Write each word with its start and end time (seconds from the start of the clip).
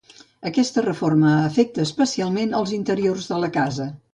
Aquesta 0.49 0.83
reforma 0.85 1.33
afectà 1.49 1.85
especialment 1.89 2.59
els 2.63 2.75
interiors 2.79 3.33
de 3.35 3.43
la 3.45 3.53
casa. 3.61 3.93